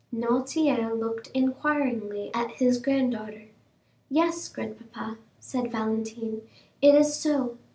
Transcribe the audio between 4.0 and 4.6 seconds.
"Yes,